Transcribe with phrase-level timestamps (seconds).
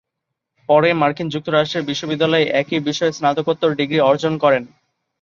[0.69, 4.63] পরে মার্কিন যুক্তরাষ্ট্রের বিশ্ববিদ্যালয়ে একই বিষয়ে স্নাতকোত্তর ডিগ্রি অর্জন করেন।